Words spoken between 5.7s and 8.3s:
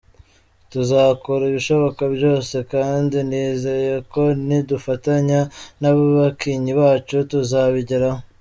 n’abakinnyi bacu tuzabigeraho.